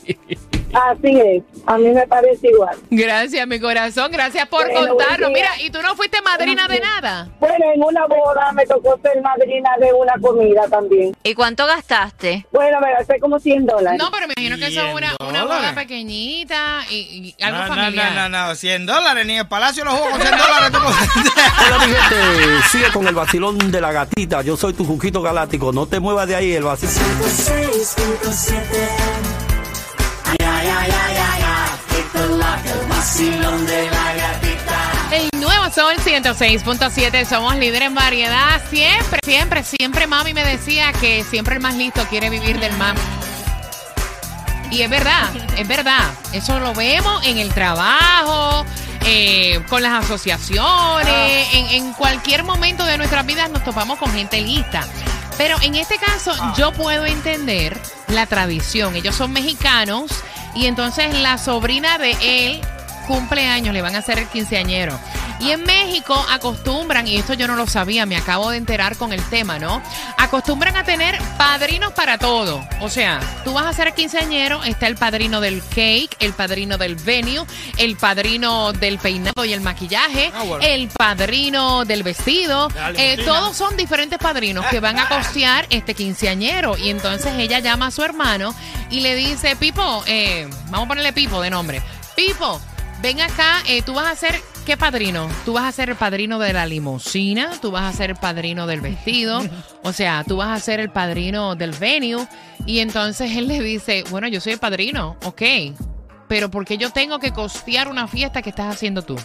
Así 0.73 1.19
es, 1.19 1.44
a 1.65 1.77
mí 1.77 1.89
me 1.89 2.07
parece 2.07 2.47
igual. 2.47 2.77
Gracias, 2.89 3.47
mi 3.47 3.59
corazón. 3.59 4.12
Gracias 4.12 4.47
por 4.47 4.65
Bueno, 4.71 4.95
día. 4.95 5.29
Mira, 5.29 5.50
¿y 5.62 5.69
tú 5.69 5.81
no 5.81 5.95
fuiste 5.95 6.21
madrina 6.21 6.68
de 6.68 6.79
nada? 6.79 7.29
Bueno, 7.39 7.65
en 7.73 7.83
una 7.83 8.06
boda 8.07 8.51
me 8.53 8.65
tocó 8.65 8.97
ser 9.01 9.21
madrina 9.21 9.69
de 9.79 9.94
una 9.94 10.13
comida 10.21 10.68
también. 10.69 11.13
¿Y 11.23 11.33
cuánto 11.33 11.65
gastaste? 11.65 12.45
Bueno, 12.51 12.79
me 12.79 12.91
gasté 12.94 13.19
como 13.19 13.39
100 13.39 13.65
dólares. 13.65 14.00
No, 14.01 14.09
pero 14.12 14.27
me 14.27 14.33
imagino 14.38 14.57
que 14.57 14.71
eso 14.73 14.85
es 14.85 14.94
una, 14.94 15.15
100 15.19 15.29
una 15.29 15.44
boda 15.45 15.73
pequeñita 15.75 16.81
y, 16.89 17.35
y 17.39 17.44
algo 17.44 17.59
no, 17.59 17.68
no, 17.68 17.75
familiar. 17.75 18.13
no, 18.13 18.29
no, 18.29 18.47
no, 18.47 18.56
100 18.56 18.85
dólares, 18.85 19.25
ni 19.25 19.38
el 19.38 19.47
Palacio 19.47 19.83
los 19.83 19.94
jugos 19.94 20.12
con 20.12 20.21
100 20.21 20.31
dólares. 20.38 20.71
Hola 21.68 21.85
mi 21.85 21.94
gente, 21.94 22.68
sigue 22.71 22.91
con 22.94 23.07
el 23.07 23.15
vacilón 23.15 23.71
de 23.71 23.81
la 23.81 23.91
gatita. 23.91 24.41
Yo 24.41 24.56
soy 24.57 24.73
tu 24.73 24.85
Juquito 24.85 25.21
Galáctico. 25.21 25.71
No 25.71 25.85
te 25.85 26.00
muevas 26.00 26.27
de 26.27 26.35
ahí, 26.35 26.53
el 26.53 26.63
vacilón. 26.63 26.95
El 35.12 35.30
nuevo 35.39 35.69
Sol 35.72 35.95
106.7, 35.98 37.25
somos 37.25 37.56
líderes 37.56 37.88
en 37.89 37.95
variedad. 37.95 38.62
Siempre, 38.69 39.19
siempre, 39.24 39.63
siempre 39.63 40.07
mami 40.07 40.33
me 40.33 40.44
decía 40.44 40.94
que 40.94 41.24
siempre 41.24 41.56
el 41.56 41.62
más 41.62 41.75
listo 41.75 42.04
quiere 42.10 42.30
vivir 42.30 42.60
del 42.60 42.74
más. 42.78 42.95
Y 44.72 44.81
es 44.81 44.89
verdad, 44.89 45.30
es 45.57 45.68
verdad. 45.68 46.12
Eso 46.31 46.60
lo 46.60 46.74
vemos 46.74 47.25
en 47.25 47.38
el 47.38 47.54
trabajo, 47.54 48.66
eh, 49.06 49.62
con 49.68 49.83
las 49.83 50.06
asociaciones, 50.06 51.48
en, 51.54 51.68
en 51.68 51.94
cualquier 51.94 52.44
momento 52.44 52.86
de 52.86 52.98
nuestras 52.98 53.25
vidas 53.25 53.50
nos 53.51 53.63
topamos 53.63 54.00
con 54.00 54.12
gente 54.13 54.42
lista. 54.42 54.88
Pero 55.38 55.57
en 55.62 55.75
este 55.75 55.98
caso 55.98 56.33
yo 56.56 56.72
puedo 56.72 57.06
entender 57.06 57.78
la 58.07 58.25
tradición. 58.28 58.95
Ellos 58.95 59.16
son 59.16 59.31
mexicanos 59.33 60.12
y 60.53 60.65
entonces 60.65 61.19
la 61.19 61.38
sobrina 61.38 61.98
de 61.98 62.15
él 62.21 62.62
cumpleaños, 63.01 63.74
le 63.74 63.81
van 63.81 63.95
a 63.95 64.00
hacer 64.00 64.18
el 64.19 64.27
quinceañero. 64.27 64.98
Y 65.39 65.50
en 65.51 65.63
México 65.63 66.13
acostumbran, 66.30 67.07
y 67.07 67.18
esto 67.18 67.33
yo 67.33 67.48
no 67.48 67.56
lo 67.56 67.65
sabía, 67.65 68.06
me 68.06 68.15
acabo 68.15 68.51
de 68.51 68.57
enterar 68.57 68.95
con 68.95 69.12
el 69.12 69.24
tema, 69.24 69.57
¿no? 69.57 69.81
Acostumbran 70.19 70.75
a 70.75 70.83
tener 70.83 71.18
padrinos 71.38 71.94
para 71.94 72.19
todo. 72.19 72.63
O 72.80 72.89
sea, 72.89 73.19
tú 73.44 73.53
vas 73.53 73.65
a 73.65 73.74
ser 73.74 73.88
el 73.88 73.94
quinceañero, 73.95 74.63
está 74.63 74.86
el 74.86 74.95
padrino 74.98 75.42
del 75.42 75.63
cake, 75.69 76.15
el 76.19 76.33
padrino 76.33 76.77
del 76.77 76.94
venue, 76.95 77.44
el 77.77 77.95
padrino 77.98 78.71
del 78.74 79.00
peinado 79.00 79.44
y 79.44 79.54
el 79.54 79.62
maquillaje, 79.62 80.31
Ah, 80.36 80.44
bueno. 80.44 80.63
el 80.63 80.90
padrino 80.90 81.85
del 81.85 82.04
vestido. 82.04 82.68
Eh, 82.95 83.18
todos 83.25 83.57
son 83.57 83.75
diferentes 83.78 84.19
padrinos 84.19 84.64
que 84.68 84.80
van 84.80 84.99
a 84.99 85.07
costear 85.09 85.66
este 85.71 85.95
quinceañero. 85.95 86.78
Y 86.78 86.90
entonces 86.92 87.33
ella 87.40 87.57
llama 87.57 87.87
a 87.87 87.92
su 87.92 88.04
hermano 88.04 88.54
y 88.92 88.99
le 88.99 89.16
dice, 89.16 89.56
Pipo, 89.56 90.04
eh, 90.06 90.47
vamos 90.69 90.85
a 90.85 90.87
ponerle 90.90 91.14
Pipo 91.14 91.42
de 91.42 91.49
nombre. 91.49 91.81
Pipo, 92.16 92.61
ven 93.01 93.19
acá, 93.21 93.63
eh, 93.67 93.81
tú 93.81 93.93
vas 93.93 94.11
a 94.11 94.15
ser, 94.15 94.35
¿qué 94.65 94.77
padrino? 94.77 95.27
Tú 95.45 95.53
vas 95.53 95.65
a 95.65 95.71
ser 95.71 95.89
el 95.89 95.95
padrino 95.95 96.39
de 96.39 96.53
la 96.53 96.65
limusina, 96.65 97.51
tú 97.61 97.71
vas 97.71 97.83
a 97.83 97.97
ser 97.97 98.11
el 98.11 98.15
padrino 98.15 98.67
del 98.67 98.81
vestido, 98.81 99.41
o 99.83 99.93
sea, 99.93 100.23
tú 100.23 100.37
vas 100.37 100.49
a 100.49 100.63
ser 100.63 100.79
el 100.79 100.91
padrino 100.91 101.55
del 101.55 101.71
venue. 101.71 102.27
Y 102.65 102.79
entonces 102.79 103.35
él 103.35 103.47
le 103.47 103.59
dice, 103.59 104.03
bueno, 104.09 104.27
yo 104.27 104.39
soy 104.39 104.53
el 104.53 104.59
padrino, 104.59 105.17
ok, 105.23 105.41
pero 106.27 106.51
¿por 106.51 106.65
qué 106.65 106.77
yo 106.77 106.91
tengo 106.91 107.19
que 107.19 107.31
costear 107.31 107.87
una 107.87 108.07
fiesta 108.07 108.41
que 108.41 108.51
estás 108.51 108.73
haciendo 108.73 109.01
tú? 109.01 109.17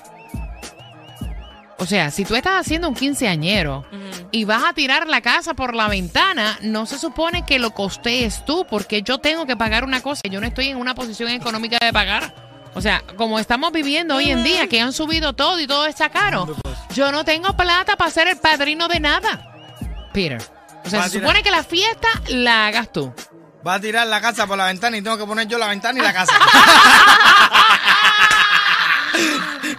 O 1.78 1.85
sea, 1.85 2.11
si 2.11 2.25
tú 2.25 2.35
estás 2.35 2.59
haciendo 2.59 2.88
un 2.88 2.95
quinceañero 2.95 3.85
y 4.33 4.45
vas 4.45 4.64
a 4.64 4.73
tirar 4.73 5.06
la 5.06 5.21
casa 5.21 5.52
por 5.52 5.75
la 5.75 5.88
ventana, 5.88 6.59
no 6.62 6.87
se 6.87 6.99
supone 6.99 7.45
que 7.45 7.59
lo 7.59 7.73
costees 7.73 8.45
tú, 8.47 8.66
porque 8.68 9.02
yo 9.02 9.18
tengo 9.18 9.45
que 9.45 9.59
pagar 9.59 9.85
una 9.85 10.00
cosa 10.00 10.23
que 10.23 10.30
yo 10.30 10.40
no 10.40 10.47
estoy 10.47 10.68
en 10.68 10.78
una 10.78 10.95
posición 10.95 11.30
económica 11.30 11.76
de 11.85 11.92
pagar. 11.92 12.46
O 12.76 12.80
sea, 12.83 13.02
como 13.16 13.38
estamos 13.38 13.73
viviendo 13.73 14.16
hoy 14.16 14.30
en 14.30 14.45
día, 14.45 14.68
que 14.68 14.80
han 14.83 14.92
subido 14.92 15.33
todo 15.33 15.59
y 15.59 15.66
todo 15.66 15.87
está 15.87 16.11
caro, 16.11 16.54
yo 16.95 17.11
no 17.11 17.25
tengo 17.25 17.56
plata 17.56 17.97
para 17.97 18.11
ser 18.11 18.28
el 18.28 18.37
padrino 18.37 18.87
de 18.87 19.00
nada. 19.00 19.50
Peter. 20.12 20.42
O 20.85 20.90
sea, 20.90 21.00
Va 21.00 21.04
a 21.06 21.09
se 21.09 21.18
tirar- 21.18 21.26
supone 21.28 21.42
que 21.42 21.50
la 21.50 21.64
fiesta 21.64 22.09
la 22.28 22.66
hagas 22.66 22.92
tú. 22.92 23.14
Va 23.66 23.75
a 23.75 23.80
tirar 23.80 24.06
la 24.06 24.21
casa 24.21 24.47
por 24.47 24.59
la 24.59 24.66
ventana 24.66 24.97
y 24.99 25.02
tengo 25.02 25.16
que 25.16 25.25
poner 25.25 25.49
yo 25.49 25.56
la 25.59 25.68
ventana 25.68 25.99
y 25.99 26.02
la 26.02 26.12
casa. 26.12 26.33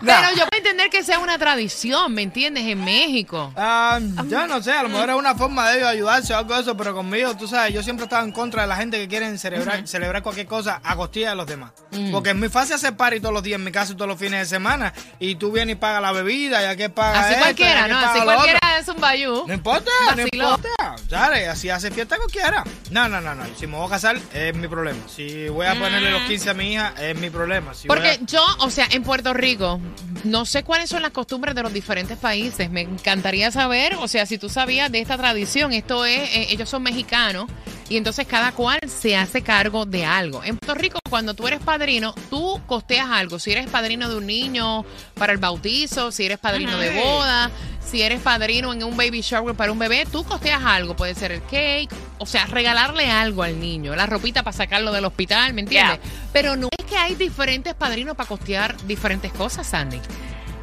Pero 0.01 0.29
yo 0.35 0.47
puedo 0.47 0.57
entender 0.57 0.89
que 0.89 1.03
sea 1.03 1.19
una 1.19 1.37
tradición, 1.37 2.13
¿me 2.13 2.21
entiendes? 2.21 2.65
En 2.65 2.83
México. 2.83 3.53
Ah, 3.55 3.99
yo 4.27 4.47
no 4.47 4.61
sé, 4.61 4.71
a 4.71 4.83
lo 4.83 4.89
mejor 4.89 5.09
es 5.09 5.15
una 5.15 5.35
forma 5.35 5.69
de 5.69 5.77
ellos 5.77 5.89
ayudarse 5.89 6.33
o 6.33 6.37
algo 6.37 6.55
de 6.55 6.61
eso, 6.61 6.77
pero 6.77 6.93
conmigo, 6.93 7.35
tú 7.35 7.47
sabes, 7.47 7.73
yo 7.73 7.83
siempre 7.83 8.03
he 8.03 8.07
estado 8.07 8.25
en 8.25 8.31
contra 8.31 8.63
de 8.63 8.67
la 8.67 8.75
gente 8.75 8.97
que 8.97 9.07
quieren 9.07 9.37
celebrar, 9.37 9.87
celebrar 9.87 10.23
cualquier 10.23 10.47
cosa 10.47 10.81
a 10.83 10.95
costilla 10.95 11.31
de 11.31 11.35
los 11.35 11.47
demás. 11.47 11.71
Mm. 11.91 12.11
Porque 12.11 12.31
es 12.31 12.35
muy 12.35 12.49
fácil 12.49 12.75
hacer 12.75 12.95
party 12.95 13.19
todos 13.19 13.33
los 13.33 13.43
días 13.43 13.57
en 13.57 13.63
mi 13.63 13.71
casa 13.71 13.93
y 13.93 13.95
todos 13.95 14.09
los 14.09 14.19
fines 14.19 14.39
de 14.39 14.45
semana. 14.45 14.93
Y 15.19 15.35
tú 15.35 15.51
vienes 15.51 15.73
y 15.73 15.79
pagas 15.79 16.01
la 16.01 16.11
bebida, 16.11 16.61
y 16.61 16.65
aquí 16.65 16.87
paga 16.89 17.19
Así 17.21 17.33
esto, 17.33 17.39
y 17.39 17.43
cualquiera, 17.43 17.83
aquí 17.83 17.91
¿no? 17.91 17.99
Así 17.99 18.19
cualquiera 18.21 18.79
es 18.79 18.87
un 18.87 18.96
bayú. 18.99 19.45
No 19.47 19.53
importa, 19.53 19.91
no 20.15 20.21
importa. 20.23 20.95
Dale, 21.09 21.47
así 21.47 21.69
hace 21.69 21.91
fiesta 21.91 22.17
cualquiera. 22.17 22.63
No, 22.91 23.07
no, 23.09 23.21
no, 23.21 23.35
no. 23.35 23.43
Si 23.57 23.67
me 23.67 23.77
voy 23.77 23.87
a 23.87 23.89
casar, 23.89 24.17
es 24.33 24.55
mi 24.55 24.67
problema. 24.67 24.99
Si 25.07 25.47
voy 25.49 25.65
a 25.65 25.73
ponerle 25.75 26.11
los 26.11 26.21
15 26.23 26.49
a 26.49 26.53
mi 26.53 26.73
hija, 26.73 26.93
es 26.99 27.17
mi 27.17 27.29
problema. 27.29 27.73
Si 27.73 27.87
Porque 27.87 28.09
a- 28.11 28.19
yo, 28.25 28.43
o 28.59 28.69
sea, 28.69 28.87
en 28.91 29.03
Puerto 29.03 29.33
Rico, 29.33 29.79
no 30.23 30.45
sé 30.45 30.63
cuáles 30.63 30.89
son 30.89 31.01
las 31.01 31.11
costumbres 31.11 31.55
de 31.55 31.63
los 31.63 31.73
diferentes 31.73 32.17
países. 32.17 32.69
Me 32.69 32.81
encantaría 32.81 33.51
saber, 33.51 33.95
o 33.95 34.07
sea, 34.07 34.25
si 34.25 34.37
tú 34.37 34.49
sabías 34.49 34.91
de 34.91 34.99
esta 35.01 35.17
tradición. 35.17 35.73
Esto 35.73 36.05
es, 36.05 36.29
eh, 36.35 36.47
ellos 36.49 36.69
son 36.69 36.83
mexicanos 36.83 37.45
y 37.89 37.97
entonces 37.97 38.27
cada 38.27 38.51
cual 38.51 38.79
se 38.87 39.15
hace 39.15 39.41
cargo 39.41 39.85
de 39.85 40.05
algo. 40.05 40.43
En 40.43 40.57
Puerto 40.57 40.73
Rico, 40.79 40.99
cuando 41.09 41.33
tú 41.33 41.47
eres 41.47 41.59
padrino, 41.61 42.13
tú 42.29 42.59
costeas 42.65 43.07
algo. 43.09 43.39
Si 43.39 43.51
eres 43.51 43.67
padrino 43.69 44.09
de 44.09 44.15
un 44.17 44.25
niño 44.25 44.85
para 45.15 45.31
el 45.33 45.37
bautizo, 45.39 46.11
si 46.11 46.25
eres 46.25 46.37
padrino 46.37 46.77
de 46.77 46.99
boda, 47.01 47.49
si 47.89 48.01
eres 48.01 48.19
padrino 48.19 48.73
en 48.73 48.83
un 48.83 48.97
baby 48.97 49.21
shower 49.21 49.55
para 49.55 49.71
un 49.71 49.79
bebé, 49.79 50.05
tú 50.11 50.23
costeas 50.23 50.61
algo. 50.63 50.95
Puede 50.95 51.15
ser 51.15 51.31
el 51.31 51.41
cake, 51.43 51.89
o 52.17 52.25
sea, 52.25 52.45
regalarle 52.45 53.09
algo 53.09 53.43
al 53.43 53.59
niño, 53.59 53.95
la 53.95 54.05
ropita 54.05 54.43
para 54.43 54.55
sacarlo 54.55 54.91
del 54.91 55.05
hospital, 55.05 55.53
¿me 55.53 55.61
entiendes? 55.61 55.99
Pero 56.33 56.55
no 56.55 56.69
es 56.77 56.85
que 56.85 56.97
hay 56.97 57.15
diferentes 57.15 57.73
padrinos 57.73 58.15
para 58.15 58.27
costear 58.27 58.75
diferentes 58.85 59.31
cosas, 59.31 59.67
Sandy. 59.67 59.99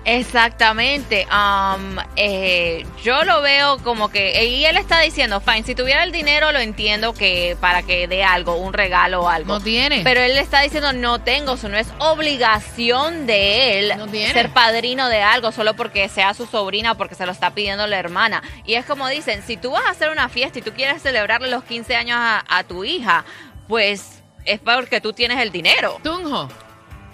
Exactamente. 0.04 1.26
Um, 1.30 1.96
eh, 2.16 2.84
yo 3.02 3.24
lo 3.24 3.40
veo 3.40 3.78
como 3.78 4.08
que. 4.08 4.44
Y 4.44 4.64
él 4.64 4.76
está 4.76 5.00
diciendo, 5.00 5.40
fine, 5.40 5.62
si 5.62 5.74
tuviera 5.74 6.04
el 6.04 6.12
dinero, 6.12 6.52
lo 6.52 6.58
entiendo 6.58 7.14
que 7.14 7.56
para 7.60 7.82
que 7.82 8.06
dé 8.06 8.22
algo, 8.22 8.56
un 8.56 8.72
regalo 8.72 9.22
o 9.22 9.28
algo. 9.28 9.54
No 9.54 9.60
tiene. 9.60 10.02
Pero 10.04 10.20
él 10.20 10.36
está 10.36 10.60
diciendo, 10.60 10.92
no 10.92 11.20
tengo, 11.20 11.54
eso 11.54 11.68
no 11.68 11.78
es 11.78 11.88
obligación 11.98 13.26
de 13.26 13.78
él 13.78 13.92
No 13.96 14.06
ser 14.08 14.50
padrino 14.50 15.08
de 15.08 15.22
algo 15.22 15.52
solo 15.52 15.74
porque 15.74 16.08
sea 16.08 16.34
su 16.34 16.46
sobrina 16.46 16.92
o 16.92 16.94
porque 16.96 17.14
se 17.14 17.26
lo 17.26 17.32
está 17.32 17.50
pidiendo 17.50 17.86
la 17.86 17.98
hermana. 17.98 18.42
Y 18.64 18.74
es 18.74 18.84
como 18.84 19.08
dicen, 19.08 19.42
si 19.46 19.56
tú 19.56 19.70
vas 19.70 19.86
a 19.86 19.90
hacer 19.90 20.10
una 20.10 20.28
fiesta 20.28 20.58
y 20.58 20.62
tú 20.62 20.72
quieres 20.72 21.02
celebrarle 21.02 21.48
los 21.48 21.64
15 21.64 21.96
años 21.96 22.18
a, 22.20 22.44
a 22.46 22.64
tu 22.64 22.84
hija, 22.84 23.24
pues 23.68 24.22
es 24.44 24.60
porque 24.60 25.00
tú 25.00 25.12
tienes 25.12 25.40
el 25.40 25.50
dinero. 25.50 25.98
Tunjo. 26.02 26.48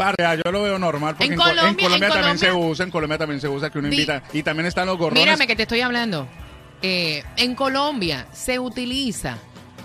Parce, 0.00 0.24
ah, 0.24 0.34
yo 0.34 0.50
lo 0.50 0.62
veo 0.62 0.78
normal 0.78 1.14
porque 1.14 1.26
En 1.26 1.32
en, 1.34 1.38
Col- 1.38 1.50
en 1.50 1.56
Colombia- 1.56 1.84
Colombia, 1.84 2.06
en 2.08 2.12
también 2.14 2.38
se 2.38 2.46
Colombia- 2.46 2.70
usa, 2.72 2.84
en 2.86 2.90
Colombia 2.90 3.18
también 3.18 3.40
se 3.42 3.48
usa 3.48 3.70
que 3.70 3.78
uno 3.78 3.88
invita 3.88 4.22
y 4.32 4.42
también 4.42 4.66
están 4.66 4.86
los 4.86 4.96
gorrones. 4.96 5.22
Mírame 5.24 5.46
que 5.46 5.54
te 5.56 5.62
estoy 5.64 5.82
hablando. 5.82 6.26
Eh, 6.80 7.22
en 7.36 7.54
Colombia 7.54 8.26
se 8.32 8.58
utiliza 8.58 9.36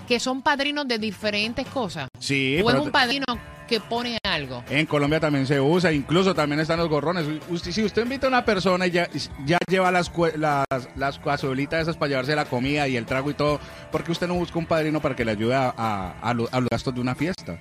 que 0.08 0.18
son 0.18 0.40
padrinos 0.40 0.88
de 0.88 0.98
diferentes 0.98 1.66
cosas. 1.66 2.08
Sí, 2.18 2.58
o 2.64 2.70
es 2.70 2.76
un 2.76 2.90
padrino 2.90 3.26
que 3.68 3.80
pone 3.80 4.16
algo. 4.24 4.62
en 4.70 4.86
Colombia 4.86 5.18
también 5.20 5.46
se 5.46 5.60
usa, 5.60 5.92
incluso 5.92 6.34
también 6.34 6.60
están 6.60 6.78
los 6.78 6.88
gorrones. 6.88 7.26
Usted- 7.50 7.72
si 7.72 7.84
usted 7.84 8.02
invita 8.04 8.26
a 8.26 8.30
una 8.30 8.44
persona 8.44 8.86
y 8.86 8.92
ya, 8.92 9.10
ya 9.44 9.58
lleva 9.68 9.90
las, 9.90 10.10
las, 10.36 10.64
las 10.96 11.18
cazuelitas 11.18 11.82
esas 11.82 11.96
para 11.96 12.08
llevarse 12.10 12.34
la 12.36 12.44
comida 12.46 12.88
y 12.88 12.96
el 12.96 13.04
trago 13.04 13.28
y 13.30 13.34
todo, 13.34 13.60
porque 13.92 14.12
usted 14.12 14.28
no 14.28 14.34
busca 14.34 14.58
un 14.58 14.66
padrino 14.66 15.00
para 15.02 15.14
que 15.14 15.24
le 15.26 15.32
ayude 15.32 15.56
a, 15.56 15.74
a- 15.76 16.14
a 16.22 16.32
lo- 16.32 16.48
a 16.52 16.60
los 16.60 16.68
gastos 16.70 16.94
de 16.94 17.00
una 17.00 17.14
fiesta? 17.16 17.58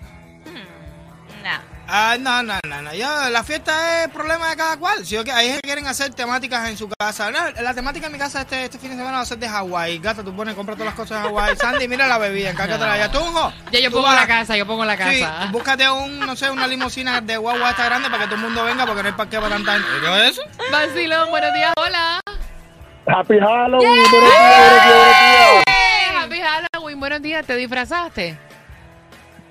Ah, 1.87 2.17
no, 2.19 2.41
no, 2.41 2.55
no, 2.67 2.81
no. 2.81 2.93
Yo, 2.93 3.29
la 3.29 3.43
fiesta 3.43 4.03
es 4.03 4.09
problema 4.09 4.49
de 4.49 4.55
cada 4.55 4.77
cual. 4.77 5.05
Si 5.05 5.13
yo, 5.15 5.21
hay 5.33 5.45
gente 5.47 5.61
que 5.61 5.67
quieren 5.67 5.85
hacer 5.87 6.13
temáticas 6.13 6.67
en 6.67 6.77
su 6.77 6.89
casa. 6.89 7.29
No, 7.29 7.39
la 7.61 7.73
temática 7.75 8.07
en 8.07 8.13
mi 8.13 8.17
casa 8.17 8.41
este, 8.41 8.65
este 8.65 8.79
fin 8.79 8.89
de 8.91 8.95
semana 8.97 9.17
va 9.17 9.23
a 9.23 9.25
ser 9.25 9.37
de 9.37 9.47
Hawái. 9.47 9.99
Gata, 9.99 10.23
tú 10.23 10.35
pones, 10.35 10.55
compra 10.55 10.73
todas 10.75 10.87
las 10.87 10.95
cosas 10.95 11.21
de 11.21 11.27
Hawái. 11.29 11.55
Sandy, 11.61 11.87
mira 11.87 12.07
la 12.07 12.17
bebida, 12.17 12.49
encárgatela 12.49 12.97
ya. 12.97 13.11
Tunjo. 13.11 13.53
Ya 13.71 13.79
yo 13.79 13.89
tú 13.89 13.97
pongo 13.97 14.07
vas- 14.07 14.15
la 14.21 14.27
casa, 14.27 14.57
yo 14.57 14.65
pongo 14.65 14.83
la 14.83 14.97
Sí, 14.97 15.21
casa. 15.21 15.47
búscate 15.51 15.89
un, 15.89 16.19
no 16.19 16.35
sé, 16.35 16.49
una 16.49 16.65
limusina 16.65 17.21
de 17.21 17.37
guagua 17.37 17.69
esta 17.69 17.85
grande 17.85 18.09
para 18.09 18.23
que 18.23 18.29
todo 18.29 18.35
el 18.35 18.41
mundo 18.41 18.63
venga 18.63 18.85
porque 18.87 19.03
no 19.03 19.09
hay 19.09 19.13
parqueo 19.13 19.41
para 19.41 19.55
tanta 19.55 19.73
gente. 19.73 19.87
¿Qué 20.01 20.25
es 20.25 20.31
eso? 20.31 20.41
Vacilón, 20.71 21.29
buenos 21.29 21.53
días, 21.53 21.73
hola. 21.77 22.19
Happy 23.07 23.37
Halloween, 23.39 23.87
buenos 24.09 24.11
días, 24.11 24.11
buenos 24.11 24.31
días, 24.31 24.89
buenos 24.89 25.15
días. 25.15 25.63
Eh, 25.67 26.17
Happy 26.17 26.41
Halloween, 26.41 26.99
buenos 26.99 27.21
días. 27.21 27.45
¿Te 27.45 27.55
disfrazaste? 27.55 28.39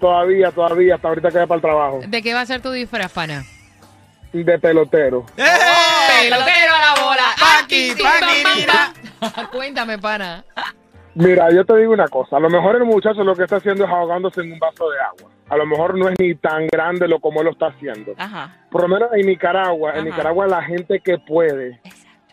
Todavía, 0.00 0.50
todavía, 0.50 0.96
hasta 0.96 1.08
ahorita 1.08 1.30
que 1.30 1.38
voy 1.38 1.46
para 1.46 1.56
el 1.56 1.62
trabajo. 1.62 2.00
¿De 2.06 2.22
qué 2.22 2.34
va 2.34 2.40
a 2.42 2.46
ser 2.46 2.60
tu 2.60 2.70
disfraz, 2.70 3.12
pana? 3.12 3.44
De 4.32 4.58
pelotero. 4.58 5.24
¡Eh! 5.36 5.44
Pelotero 6.22 6.74
a 6.74 6.80
la 6.80 7.02
bola. 7.02 7.22
Paqui, 7.38 7.92
paqui, 7.92 8.42
mira. 8.56 8.92
Cuéntame, 9.52 9.98
pana. 9.98 10.44
Mira, 11.14 11.50
yo 11.52 11.64
te 11.64 11.76
digo 11.76 11.92
una 11.92 12.08
cosa. 12.08 12.36
A 12.36 12.40
lo 12.40 12.50
mejor 12.50 12.74
el 12.74 12.84
muchacho 12.84 13.22
lo 13.22 13.36
que 13.36 13.44
está 13.44 13.56
haciendo 13.56 13.84
es 13.84 13.90
ahogándose 13.90 14.40
en 14.40 14.52
un 14.52 14.58
vaso 14.58 14.90
de 14.90 14.98
agua. 14.98 15.30
A 15.48 15.56
lo 15.56 15.66
mejor 15.66 15.96
no 15.96 16.08
es 16.08 16.16
ni 16.18 16.34
tan 16.34 16.66
grande 16.66 17.06
lo 17.06 17.20
como 17.20 17.40
él 17.40 17.46
lo 17.46 17.52
está 17.52 17.66
haciendo. 17.66 18.14
Ajá. 18.18 18.56
Por 18.70 18.82
lo 18.82 18.88
menos 18.88 19.10
en 19.12 19.26
Nicaragua, 19.26 19.92
en. 19.94 20.06
Nicaragua 20.06 20.46
la 20.48 20.62
gente 20.62 21.00
que 21.00 21.18
puede 21.18 21.80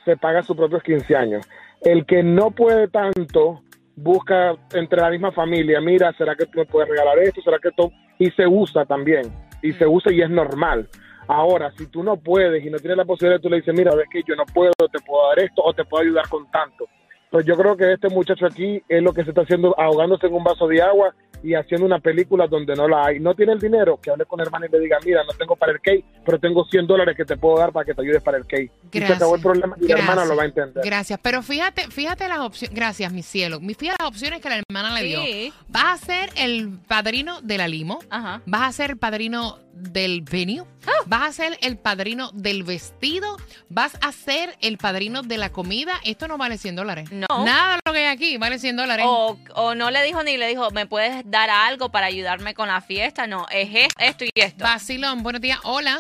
se 0.04 0.18
paga 0.18 0.42
sus 0.42 0.58
propios 0.58 0.82
15 0.82 1.16
años. 1.16 1.46
El 1.82 2.06
que 2.06 2.24
no 2.24 2.52
puede 2.52 2.88
tanto 2.88 3.62
busca 3.96 4.56
entre 4.74 5.02
la 5.02 5.10
misma 5.10 5.32
familia, 5.32 5.82
mira, 5.82 6.14
¿será 6.18 6.36
que 6.36 6.46
tú 6.46 6.60
me 6.60 6.66
puedes 6.66 6.90
regalar 6.90 7.20
esto? 7.20 7.42
¿Será 7.42 7.60
que 7.60 7.72
tú? 7.72 7.92
Y 8.18 8.30
se 8.32 8.48
usa 8.48 8.86
también. 8.86 9.32
Y 9.62 9.74
se 9.74 9.86
usa 9.86 10.12
y 10.12 10.22
es 10.22 10.30
normal. 10.30 10.88
Ahora, 11.28 11.72
si 11.78 11.88
tú 11.88 12.04
no 12.04 12.18
puedes 12.18 12.66
y 12.66 12.70
no 12.70 12.78
tienes 12.78 12.98
la 12.98 13.06
posibilidad, 13.06 13.40
tú 13.40 13.50
le 13.50 13.58
dices, 13.58 13.74
mira, 13.74 13.96
ves 13.96 14.08
que 14.12 14.24
yo 14.28 14.36
no 14.36 14.46
puedo, 14.46 14.74
te 14.92 15.00
puedo 15.06 15.28
dar 15.30 15.40
esto 15.40 15.62
o 15.64 15.74
te 15.74 15.86
puedo 15.86 16.04
ayudar 16.04 16.28
con 16.30 16.50
tanto. 16.52 16.86
Pues 17.30 17.46
yo 17.46 17.56
creo 17.56 17.78
que 17.78 17.94
este 17.94 18.10
muchacho 18.10 18.46
aquí 18.46 18.84
es 18.90 19.02
lo 19.02 19.14
que 19.14 19.24
se 19.24 19.30
está 19.30 19.42
haciendo, 19.42 19.74
ahogándose 19.80 20.28
en 20.28 20.34
un 20.34 20.44
vaso 20.44 20.68
de 20.68 20.82
agua 20.82 21.14
y 21.44 21.54
haciendo 21.56 21.86
una 21.86 22.00
película 22.00 22.48
donde 22.48 22.76
no 22.76 22.88
la 22.88 23.06
hay. 23.06 23.20
No 23.20 23.34
tiene 23.36 23.54
el 23.54 23.60
dinero, 23.60 24.00
que 24.02 24.12
hable 24.12 24.26
con 24.26 24.40
el 24.40 24.46
hermano 24.48 24.66
y 24.66 24.70
le 24.70 24.80
diga, 24.80 24.98
mira, 25.06 25.24
no 25.24 25.34
tengo 25.34 25.56
para 25.56 25.72
el 25.72 25.80
cake, 25.82 26.04
pero 26.26 26.40
tengo 26.40 26.66
100 26.66 26.88
dólares 26.88 27.16
que 27.18 27.26
te 27.26 27.38
puedo 27.38 27.58
dar 27.58 27.72
para 27.72 27.86
que 27.86 27.94
te 27.94 28.02
ayudes 28.02 28.22
para 28.24 28.38
el 28.38 28.46
cake. 28.46 28.72
Y 28.72 28.94
se 28.94 29.00
Gracias. 29.00 29.18
acabó 29.18 29.36
el 29.36 29.42
problema 29.42 29.76
y 29.80 29.88
la 29.88 30.00
hermana 30.00 30.26
lo 30.26 30.36
va 30.36 30.44
a 30.44 30.46
entender. 30.46 30.84
Gracias, 30.84 31.20
pero 31.22 31.42
fíjate, 31.42 31.88
fíjate 31.90 32.28
las 32.28 32.40
opciones. 32.40 32.76
Gracias, 32.76 33.12
mi 33.12 33.24
cielo. 33.24 33.60
Mi- 33.60 33.74
Fíjate 33.74 33.98
las 34.04 34.10
opciones 34.10 34.42
que 34.42 34.50
la 34.50 34.62
hermana 34.68 34.94
le 34.94 35.04
dio. 35.04 35.22
Sí. 35.24 35.54
Vas 35.70 36.02
a 36.02 36.06
ser 36.06 36.30
el 36.38 36.78
padrino 36.88 37.42
de 37.42 37.58
la 37.58 37.68
limo. 37.68 38.00
Ajá. 38.10 38.42
Vas 38.46 38.70
a 38.70 38.72
ser 38.72 38.92
el 38.92 38.98
padrino 38.98 39.58
del 39.74 40.22
venue. 40.22 40.64
Vas 41.08 41.30
a 41.30 41.32
ser 41.32 41.58
el 41.62 41.78
padrino 41.78 42.30
del 42.34 42.64
vestido. 42.64 43.38
Vas 43.70 43.98
a 44.02 44.12
ser 44.12 44.56
el 44.62 44.78
padrino 44.78 45.22
de 45.24 45.38
la 45.38 45.50
comida. 45.52 45.94
Esto 46.04 46.28
no 46.28 46.38
vale 46.38 46.58
100 46.58 46.76
dólares. 46.76 47.10
No. 47.12 47.28
Nada 47.46 47.76
de 47.76 47.80
lo 47.86 47.94
que 47.94 48.00
hay 48.00 48.06
aquí 48.14 48.38
vale 48.38 48.60
100 48.60 48.76
dólares. 48.76 49.06
O, 49.08 49.38
o 49.56 49.74
no 49.76 49.90
le 49.90 50.04
dijo 50.04 50.22
ni 50.24 50.38
le 50.38 50.48
dijo, 50.48 50.70
¿me 50.72 50.86
puedes 50.86 51.24
dar 51.32 51.50
algo 51.50 51.90
para 51.90 52.08
ayudarme 52.08 52.54
con 52.54 52.68
la 52.68 52.82
fiesta? 52.82 53.26
No, 53.26 53.46
es 53.50 53.70
es- 53.74 53.94
esto 53.98 54.26
y 54.26 54.30
esto. 54.36 54.64
Vacilón, 54.64 55.24
buenos 55.24 55.42
días. 55.42 55.60
Hola. 55.64 56.00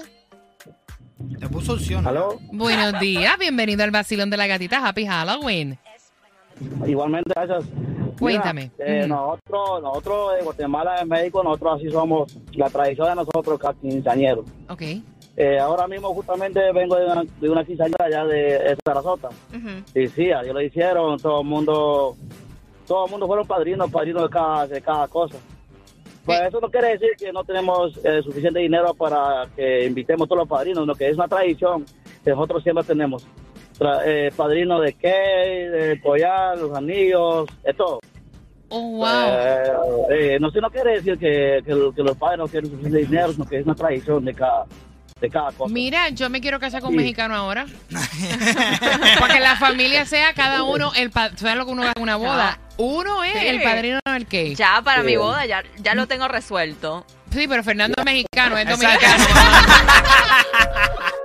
Te 1.40 1.48
puso 1.48 1.74
opción. 1.74 2.06
¿Aló? 2.06 2.40
Buenos 2.52 3.00
días. 3.00 3.38
Bienvenido 3.40 3.84
al 3.84 3.92
vacilón 3.92 4.30
de 4.30 4.38
la 4.38 4.46
gatita. 4.48 4.86
Happy 4.86 5.06
Halloween. 5.08 5.78
Igualmente, 6.86 7.32
gracias. 7.36 7.64
Cuéntame. 8.20 8.70
Mira, 8.78 9.04
eh, 9.04 9.08
nosotros, 9.08 9.82
nosotros 9.82 10.36
de 10.38 10.44
Guatemala, 10.44 11.02
en 11.02 11.08
México, 11.08 11.42
nosotros 11.44 11.78
así 11.80 11.90
somos, 11.90 12.38
la 12.54 12.70
tradición 12.70 13.08
de 13.10 13.16
nosotros, 13.16 13.60
quinceañeros. 13.82 14.46
Ok. 14.70 14.82
Eh, 15.38 15.58
ahora 15.60 15.88
mismo 15.88 16.14
justamente 16.14 16.60
vengo 16.74 16.96
de 16.98 17.06
una, 17.06 17.24
de 17.40 17.50
una 17.50 17.64
quinceañera 17.64 18.06
allá 18.06 18.26
de, 18.26 18.60
de 18.60 18.78
Sarasota. 18.86 19.30
Ujú. 19.30 20.00
Y 20.00 20.08
sí, 20.10 20.24
ellos 20.26 20.54
lo 20.54 20.62
hicieron, 20.62 21.18
todo 21.20 21.42
el 21.42 21.48
mundo, 21.48 22.16
todo 22.92 23.06
el 23.06 23.12
mundo 23.12 23.26
fueron 23.26 23.48
padrinos, 23.48 23.90
padrinos 23.90 24.24
de 24.24 24.30
cada, 24.30 24.68
de 24.68 24.82
cada 24.82 25.08
cosa. 25.08 25.38
Pues 26.26 26.42
eso 26.42 26.60
no 26.60 26.70
quiere 26.70 26.90
decir 26.90 27.12
que 27.18 27.32
no 27.32 27.42
tenemos 27.46 27.98
eh, 28.04 28.22
suficiente 28.22 28.60
dinero 28.60 28.94
para 28.94 29.48
que 29.56 29.86
invitemos 29.86 30.28
todos 30.28 30.40
los 30.42 30.50
padrinos, 30.50 30.86
lo 30.86 30.94
que 30.94 31.08
es 31.08 31.16
una 31.16 31.30
tradición 31.30 31.86
que 32.22 32.32
nosotros 32.32 32.62
siempre 32.62 32.84
tenemos. 32.84 33.26
Tra- 33.80 34.02
eh, 34.06 34.30
padrino 34.36 34.82
de 34.82 34.92
qué, 34.92 35.08
de 35.08 36.02
collar, 36.02 36.58
los 36.58 36.76
anillos, 36.76 37.48
de 37.64 37.74
todo. 37.74 38.02
Oh, 38.68 38.98
wow. 38.98 39.06
Eh, 39.08 40.36
eh, 40.36 40.38
no, 40.42 40.50
eso 40.50 40.60
no 40.60 40.70
quiere 40.70 40.96
decir 40.96 41.18
que, 41.18 41.62
que 41.66 42.04
los 42.04 42.18
padres 42.18 42.40
no 42.40 42.48
tienen 42.50 42.72
suficiente 42.72 43.00
dinero, 43.00 43.32
sino 43.32 43.46
que 43.46 43.60
es 43.60 43.66
una 43.66 43.76
tradición 43.76 44.26
de 44.26 44.34
cada, 44.34 44.66
de 45.22 45.30
cada 45.30 45.52
cosa. 45.52 45.72
Mira, 45.74 46.10
yo 46.10 46.30
me 46.30 46.42
quiero 46.42 46.60
casar 46.60 46.82
con 46.82 46.90
un 46.90 46.96
Sí. 46.96 47.04
mexicano 47.04 47.36
ahora. 47.36 47.66
Para 49.20 49.34
que 49.36 49.40
la 49.40 49.56
familia 49.56 50.06
sea 50.06 50.34
cada 50.34 50.64
uno 50.64 50.92
el 50.96 51.12
¿Sabes 51.14 51.56
lo 51.56 51.66
que 51.66 51.72
uno 51.72 51.84
va 51.84 51.94
en 51.96 52.02
una 52.02 52.16
boda? 52.18 52.60
Uno 52.78 53.24
es 53.24 53.34
Sí. 53.34 53.48
el 53.48 53.62
padrino 53.62 54.00
del 54.06 54.26
cake. 54.26 54.56
Ya 54.56 54.82
para 54.84 55.02
Sí. 55.02 55.08
mi 55.08 55.16
boda, 55.16 55.46
ya, 55.46 55.64
ya 55.78 55.94
lo 55.96 56.08
tengo 56.08 56.28
resuelto. 56.28 57.06
Sí, 57.32 57.48
pero 57.48 57.64
Fernando 57.64 57.94
es 57.98 58.04
mexicano, 58.06 58.58
es 58.58 58.68
dominicano. 58.68 59.24